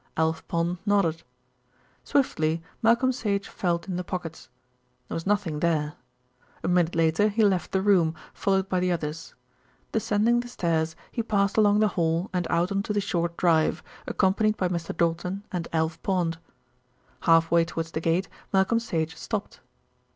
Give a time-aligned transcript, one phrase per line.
[0.17, 1.21] Alf Pond nodded.
[2.03, 4.49] Swiftly Malcolm Sage felt in the pockets.
[5.07, 5.93] There was nothing there.
[6.63, 9.35] A minute later he left the room, followed by the others.
[9.91, 13.83] Descending the stairs, he passed along the hall and out on to the short drive,
[14.07, 14.91] accompanied by Mr.
[14.97, 16.39] Doulton and Alf Pond.
[17.19, 19.59] Half way towards the gate Malcolm Sage stopped.